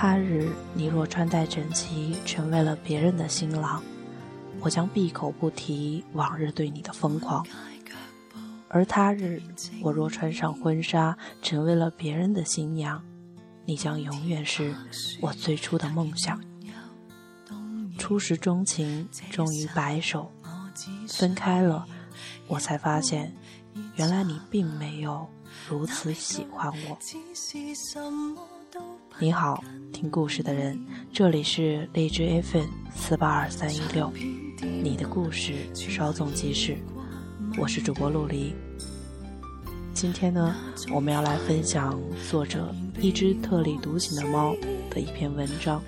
[0.00, 3.82] 他日你若穿戴整齐，成为了别人的新郎，
[4.60, 7.42] 我将闭口不提往日对你的疯狂；
[8.68, 9.42] 而他日
[9.82, 13.02] 我若穿上婚纱，成为了别人的新娘，
[13.64, 14.72] 你将永远是
[15.20, 16.40] 我最初的梦想。
[17.98, 20.30] 初时钟情，终于白首，
[21.08, 21.84] 分开了，
[22.46, 23.34] 我才发现，
[23.96, 25.28] 原来你并没有
[25.68, 26.96] 如此喜欢我。
[29.20, 30.78] 你好，听故事的人，
[31.12, 34.12] 这里是荔枝 FM 四八二三一六，
[34.62, 36.76] 你的故事稍纵即逝，
[37.58, 38.54] 我是主播陆离。
[39.92, 40.54] 今天呢，
[40.94, 41.98] 我们要来分享
[42.30, 44.54] 作者一只特立独行的猫
[44.88, 45.82] 的一篇文章。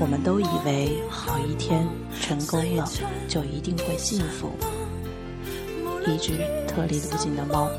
[0.00, 1.86] 我们都以为好一天
[2.22, 2.88] 成功了，
[3.28, 4.50] 就一定会幸福。
[6.06, 7.70] 一只特立独行的猫。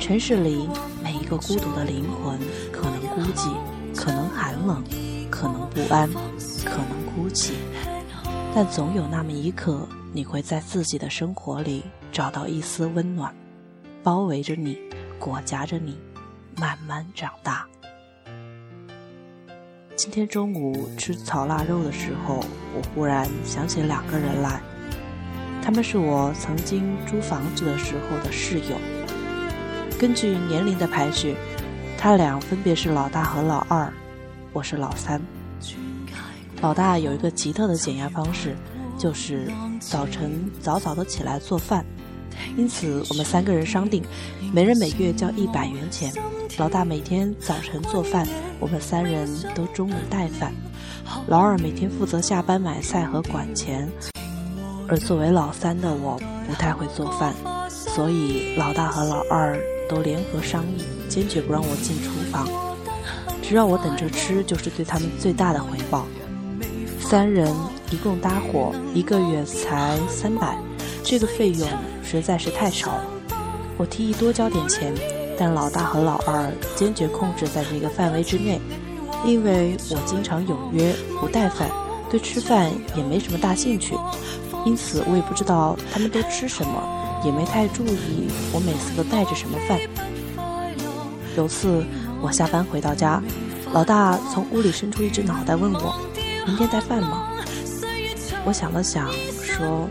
[0.00, 0.68] 城市里
[1.02, 2.38] 每一个孤独的灵魂，
[2.70, 3.52] 可能孤寂，
[3.96, 4.84] 可能寒冷，
[5.28, 6.08] 可能不安，
[6.64, 7.54] 可能哭泣，
[8.54, 13.34] 但总有那么一刻，你会在自己的生活里找到一丝温暖，
[14.04, 14.78] 包围着你，
[15.18, 15.98] 裹挟着你，
[16.56, 17.66] 慢慢长大。
[20.02, 22.42] 今天中午吃炒腊肉的时候，
[22.74, 24.58] 我忽然想起两个人来，
[25.62, 28.78] 他们是我曾经租房子的时候的室友。
[29.98, 31.36] 根据年龄的排序，
[31.98, 33.92] 他俩分别是老大和老二，
[34.54, 35.20] 我是老三。
[36.62, 38.56] 老大有一个奇特的减压方式，
[38.96, 41.84] 就是早晨早早的起来做饭，
[42.56, 44.02] 因此我们三个人商定，
[44.52, 46.12] 每人每月交一百元钱。
[46.58, 48.26] 老大每天早晨做饭，
[48.58, 50.52] 我们三人都中午带饭。
[51.26, 53.88] 老二每天负责下班买菜和管钱，
[54.86, 57.34] 而作为老三的我不太会做饭，
[57.68, 59.58] 所以老大和老二
[59.88, 62.48] 都联合商议，坚决不让我进厨房，
[63.42, 66.06] 只让我等着吃，就是对他们最大的回报。
[67.00, 67.52] 三人
[67.90, 70.56] 一共搭伙，一个月才三百，
[71.02, 71.68] 这个费用
[72.10, 73.04] 实在是太少了。
[73.76, 74.94] 我提议多交点钱。
[75.42, 78.60] 但老大和老二坚决控制在这个范围之内，
[79.24, 81.66] 因为我经常有约不带饭，
[82.10, 83.94] 对吃饭也没什么大兴趣，
[84.66, 89.80] 因此我也不知道他们都吃什么，也没太注意我每次都带着什么饭。
[91.38, 91.82] 有次
[92.20, 93.22] 我下班回到家，
[93.72, 95.94] 老大从屋里伸出一只脑袋问我
[96.46, 97.30] ：“明天带饭吗？”
[98.44, 99.10] 我想了想，
[99.42, 99.88] 说：“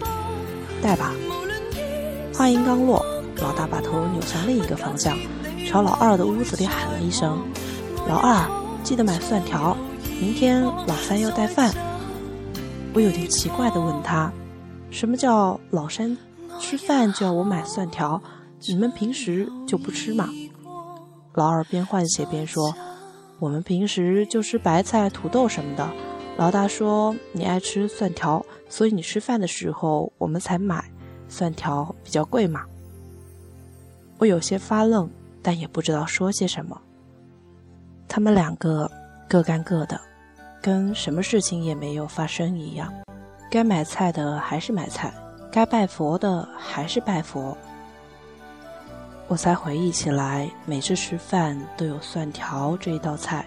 [0.79, 1.11] 带吧。”
[2.39, 3.05] 话音刚落，
[3.41, 5.17] 老大把头扭向另一个方向。
[5.67, 7.45] 朝老二的屋子里喊了一声
[8.07, 8.49] ：“老二，
[8.81, 9.75] 记得买蒜条，
[10.21, 11.69] 明天老三要带饭。”
[12.95, 14.31] 我有点奇怪的问他
[14.89, 16.17] ：“什么叫老三
[16.61, 18.21] 吃饭就要我买蒜条？
[18.69, 20.29] 你们平时就不吃吗？”
[21.35, 22.73] 老二边换鞋边说
[23.39, 25.85] ：“我们平时就吃白菜、土豆什么的。”
[26.39, 30.89] 老大说：“你爱吃蒜条，所以你吃饭的时候我们才买
[31.29, 32.65] 蒜条，比较贵嘛。”
[34.19, 35.09] 我有些发愣。
[35.41, 36.79] 但也不知道说些什么。
[38.09, 38.91] 他们两个
[39.25, 39.99] 各干各的，
[40.61, 42.93] 跟什么事情也没有发生一样。
[43.49, 45.13] 该买菜的还是买菜，
[45.49, 47.57] 该拜佛的还是拜佛。
[49.29, 53.45] 我才回忆起来，每次吃饭都有蒜条这一道菜。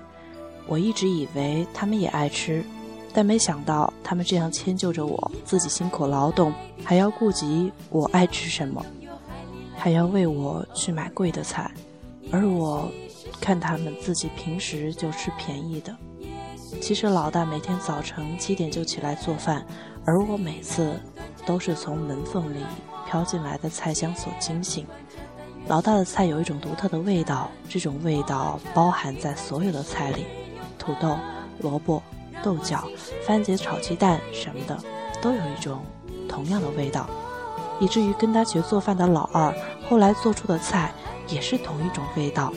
[0.66, 2.64] 我一直以为他们也爱吃，
[3.12, 6.52] 但没想到他们这样迁就着我，自己辛苦劳动，
[6.84, 8.84] 还要顾及我爱吃什么。
[9.76, 11.68] 还要为我去买贵的菜，
[12.30, 12.88] 而我
[13.40, 15.92] 看他们自己平时就吃便宜的。
[16.80, 19.66] 其实老大每天早晨七点就起来做饭，
[20.04, 20.98] 而我每次
[21.44, 22.60] 都是从门缝里
[23.08, 24.86] 飘进来的菜香所惊醒。
[25.66, 30.26] 老大的菜有一种独特的味道，这种味道包含在所有的菜里，
[30.78, 31.18] 土豆、
[31.58, 32.00] 萝卜、
[32.42, 32.84] 豆角、
[33.26, 34.78] 番茄炒鸡蛋什么的，
[35.20, 35.84] 都有一种
[36.28, 37.06] 同样的味道。
[37.80, 39.52] 以至于跟他学做饭的老二，
[39.88, 40.92] 后来做出的菜
[41.28, 42.52] 也是同一种味道。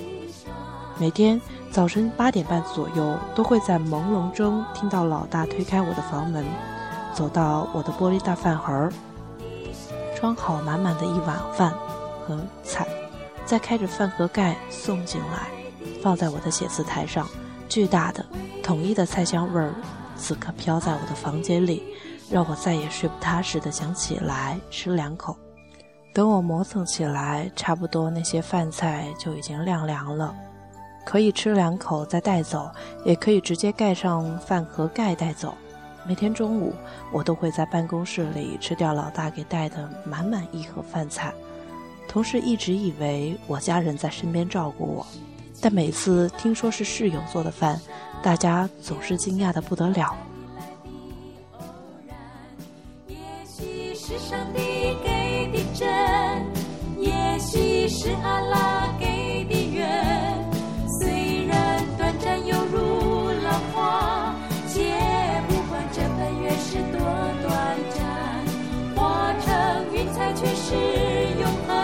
[0.99, 1.41] 每天
[1.71, 6.45] 早晨八点半左右，都会在朦胧中听到老大推开我的房门，
[7.13, 8.89] 走到我的玻璃大饭盒，
[10.15, 11.73] 装好满满的一碗饭
[12.25, 12.87] 和菜，
[13.45, 15.49] 再开着饭盒盖送进来，
[16.03, 17.27] 放在我的写字台上。
[17.67, 18.23] 巨大的、
[18.65, 19.71] 统一的菜香味儿，
[20.17, 21.83] 此刻飘在我的房间里。
[22.31, 25.37] 让我再也睡不踏实的想起来吃两口，
[26.11, 30.33] 等我磨蹭起来，差不多那些饭菜就已经晾凉了，
[31.05, 32.67] 可以吃两口再带走，
[33.05, 35.53] 也可以直接盖上饭盒盖带走。
[36.03, 36.73] 每天中午，
[37.13, 41.31] 我都会在办公室里吃掉老大给带的满满一盒饭菜。
[42.07, 45.05] 同事一直以为我家人在身边照顾我，
[45.61, 47.79] 但每次听说是室友做的饭，
[48.25, 50.17] 大家总是惊讶的不得了。
[50.33, 50.65] 你来
[51.37, 51.63] 的偶
[52.07, 52.17] 然
[53.07, 54.59] 也许是上帝
[55.03, 55.87] 给的真，
[56.97, 60.43] 也许是阿拉给的缘。
[60.99, 64.33] 虽然短暂又如浪花，
[64.69, 64.81] 且
[65.47, 66.99] 不管这份缘是多
[67.43, 68.01] 短暂，
[68.95, 70.73] 化成云彩却是
[71.39, 71.75] 永恒。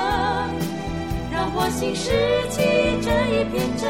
[1.31, 2.09] 让我心拾
[2.49, 2.63] 起
[2.99, 3.87] 这一片真，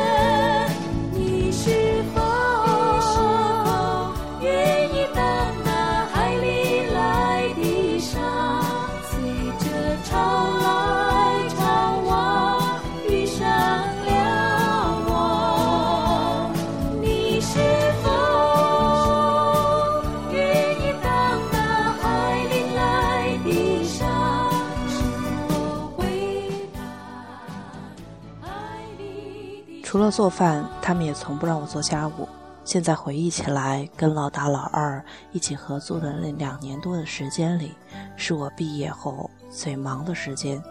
[29.91, 32.25] 除了做饭，他们也从不让我做家务。
[32.63, 35.03] 现在回忆起来，跟老大、老二
[35.33, 37.73] 一起合租的那两年多的时间里，
[38.15, 40.63] 是我毕业后最忙的时间。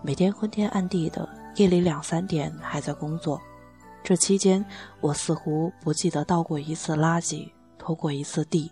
[0.00, 3.42] 每天昏天暗地的，夜里两三点还在工作。
[4.04, 4.64] 这期间，
[5.00, 8.70] 我似乎不记得倒过一次垃圾，拖过一次地。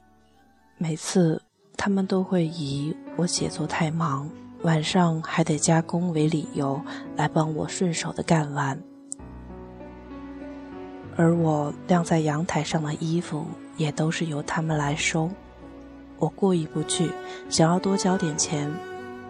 [0.79, 1.43] 每次，
[1.77, 4.31] 他们都会以我写作太忙，
[4.63, 6.81] 晚上还得加工为理由，
[7.17, 8.81] 来帮我顺手的干完。
[11.21, 13.45] 而我晾在阳台上的衣服，
[13.77, 15.29] 也都是由他们来收。
[16.19, 17.11] 我过意不去，
[17.51, 18.73] 想要多交点钱，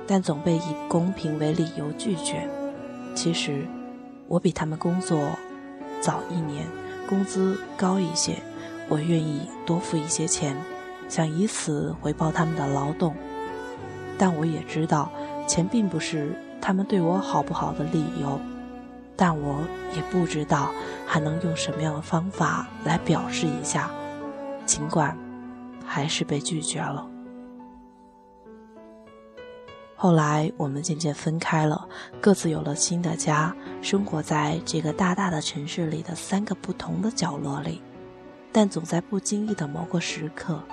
[0.07, 2.49] 但总被以公平为理由拒绝。
[3.13, 3.67] 其实，
[4.29, 5.19] 我比他们工作
[6.01, 6.65] 早一年，
[7.09, 8.37] 工资高一些，
[8.89, 10.57] 我愿意多付一些钱，
[11.09, 13.17] 想以此回报他们的劳动。
[14.17, 15.11] 但我也知道，
[15.49, 18.41] 钱并不是他们对我好不好的理由。
[19.21, 19.61] 但我
[19.95, 20.73] 也不知道
[21.07, 23.91] 还能用什么样的方法来表示一下，
[24.65, 25.15] 尽管
[25.85, 27.07] 还是被拒绝了。
[29.95, 31.87] 后来我们渐渐分开了，
[32.19, 37.83] 各自有了新的家，生活在这个大大的城市里的三个不同的角落里。
[38.51, 40.65] 但总在不经意的某个时刻，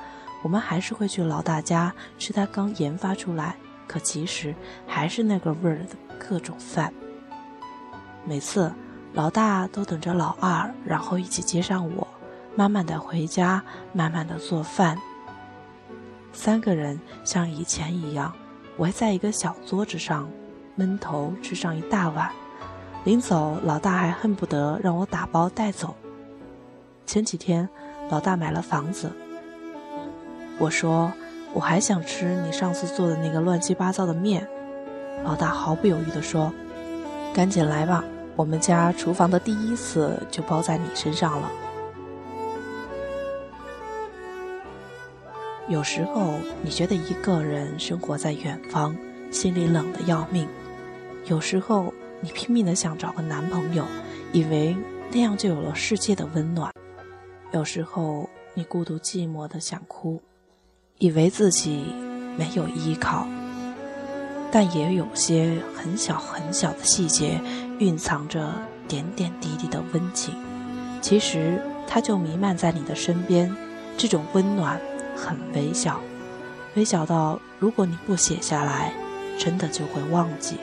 [0.42, 3.58] 我们还是会去老大家吃他刚研发出来，
[3.90, 4.56] 可其实
[4.88, 6.94] 还是那个味儿的各种饭。
[8.28, 8.70] 每次，
[9.14, 12.06] 老大都等着老二，然后一起接上我，
[12.58, 13.64] 慢慢的回家，
[13.94, 14.98] 慢慢的做饭。
[16.34, 18.34] 三个人像以前一样，
[18.80, 20.30] 围在一个小桌子上，
[20.76, 22.30] 闷头吃上一大碗。
[23.06, 25.96] 临走，老大还恨不得让我打包带走。
[27.06, 27.70] 前几天，
[28.10, 29.10] 老大买了房子，
[30.60, 31.14] 我说
[31.54, 34.46] 我还想吃你上次做的那个乱七八糟的面。
[35.24, 36.52] 老大毫不犹豫地说
[37.34, 38.04] ：“赶紧来吧。”
[38.38, 41.52] 我们家厨房的第一次就包在你身上了。
[45.68, 48.96] 有时候你觉得一个人生活在远方，
[49.32, 50.46] 心里冷的要命；
[51.26, 51.92] 有时候
[52.22, 53.84] 你拼命的想找个男朋友，
[54.32, 54.78] 以为
[55.12, 56.70] 那样就有了世界的温暖；
[57.52, 60.22] 有时候你孤独寂寞的想哭，
[61.00, 61.92] 以为自己
[62.38, 63.28] 没有依靠。
[64.52, 67.40] 但也有些很小很小的细节，
[67.80, 68.54] 蕴藏着
[68.88, 70.34] 点点滴滴的温情。
[71.02, 73.56] 其实它就弥漫在你的身边，
[73.98, 74.80] 这种温暖
[75.16, 76.00] 很微小，
[76.76, 78.94] 微小到如果你不写下来，
[79.38, 80.58] 真的就会忘记。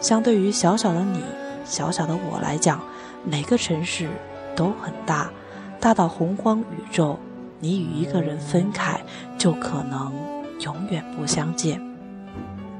[0.00, 1.20] 相对于小小的你，
[1.64, 2.80] 小小的我来讲，
[3.24, 4.08] 每个城市
[4.54, 5.30] 都很大，
[5.80, 7.18] 大到洪荒宇宙。
[7.58, 9.00] 你与一个人分开，
[9.38, 10.12] 就可能
[10.60, 11.95] 永远不相见。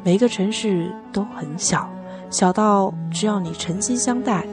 [0.06, 1.90] 每个城市都很小，
[2.30, 4.46] 小到只要你诚心相待，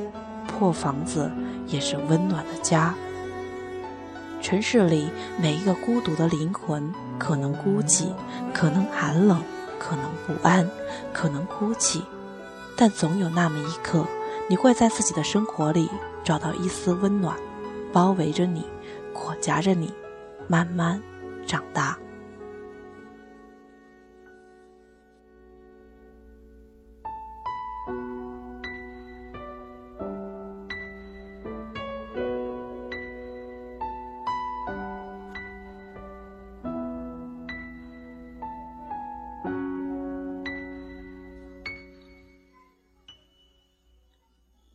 [0.48, 1.30] 破房子
[1.68, 2.96] 也是温暖的家。
[4.42, 8.08] 城市里每一个孤独的灵魂，可能孤寂，
[8.52, 9.40] 可能寒冷，
[9.78, 10.68] 可能不安，
[11.14, 12.02] 可能哭泣，
[12.76, 14.08] 但总有那么一刻，
[14.50, 15.88] 你会在自己的生活里
[16.24, 17.38] 找到一丝温暖，
[17.92, 18.66] 包围着你，
[19.14, 19.94] 裹挟着你，
[20.48, 21.00] 慢慢
[21.46, 21.96] 长大。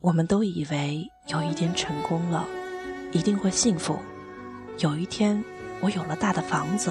[0.09, 2.49] 我们都以为有一天成功了，
[3.13, 3.99] 一定会幸福。
[4.79, 5.45] 有一天，
[5.83, 6.91] 我有了大的房子，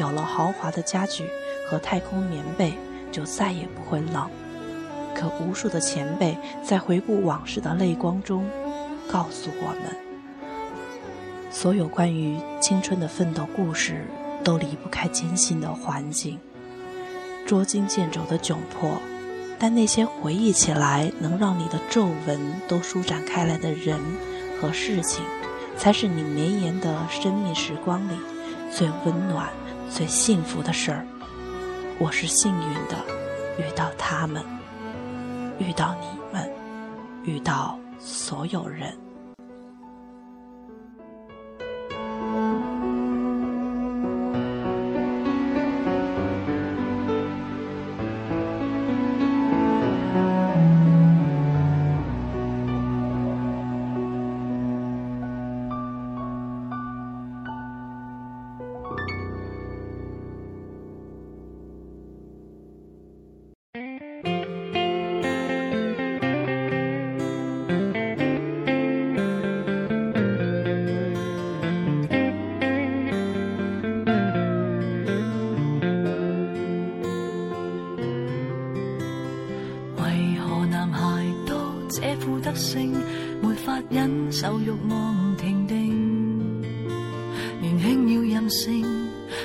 [0.00, 1.30] 有了豪华的家具
[1.70, 2.72] 和太空棉被，
[3.12, 4.28] 就再也不会冷。
[5.14, 8.44] 可无数的前辈在回顾往事的泪光中，
[9.08, 9.96] 告诉我们：
[11.52, 14.04] 所有关于青春的奋斗故事，
[14.42, 16.36] 都离不开艰辛的环境，
[17.46, 18.90] 捉襟见肘的窘迫。
[19.58, 23.98] 但那些回忆起来能让你的皱纹都舒展开来的人
[24.60, 25.24] 和事情，
[25.76, 28.16] 才是你绵延的生命时光里
[28.70, 29.48] 最温暖、
[29.90, 31.06] 最幸福的事儿。
[31.98, 32.96] 我是幸运的，
[33.58, 34.44] 遇到他们，
[35.58, 36.50] 遇到你们，
[37.24, 39.05] 遇到所有人。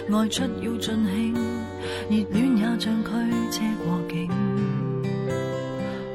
[0.07, 1.33] 性，爱出要尽兴，
[2.09, 3.09] 热恋也像驱
[3.51, 4.29] 车过境，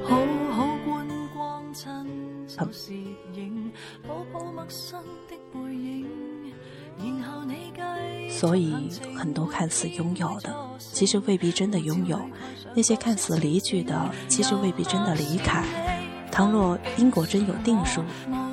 [0.04, 0.16] 好
[0.52, 1.84] 好观光亲
[2.48, 2.92] 手摄
[3.34, 3.70] 影，
[4.06, 6.06] 抱抱陌生的背影，
[6.98, 12.18] 然后你继所以，很多看似拥有的，其实未必真的拥有；
[12.74, 15.64] 那些看似离去的，其实未必真的离开。
[16.30, 18.02] 倘若因果真有定数，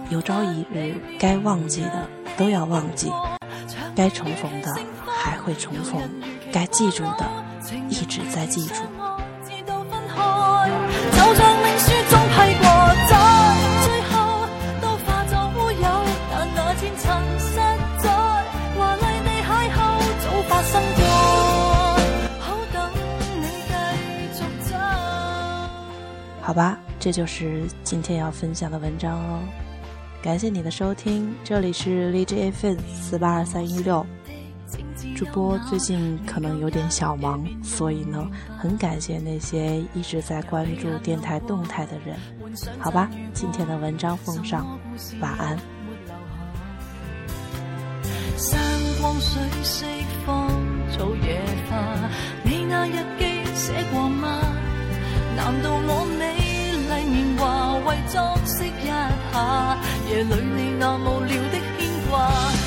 [0.10, 3.10] 有朝一日该忘记的都要忘记，
[3.96, 4.74] 该重逢的
[5.06, 6.02] 还会重逢，
[6.52, 7.30] 该记住的
[7.90, 8.84] 一直在记住。
[26.42, 26.78] 好吧。
[27.00, 29.42] 这就是今天要分享的文章哦，
[30.24, 34.06] 感谢你的收听，这里是荔枝 FM 四八二三一六，
[35.18, 38.26] 主播最近可能有点小忙，所以呢，
[38.58, 42.16] 很感谢那些一直在关注电台动态的人。
[42.80, 44.80] 好吧，今天的文章奉上，
[45.20, 45.60] 晚安。
[48.38, 48.58] 山
[49.02, 49.86] 光水色
[50.26, 50.50] 芳
[50.90, 52.10] 草野花，
[52.46, 53.26] 你那日记
[53.56, 54.40] 写过吗？
[55.36, 56.54] 难道我美？
[57.06, 57.43] 年华
[57.94, 59.78] 为作息一下，
[60.10, 62.63] 夜里你那无聊的牵挂。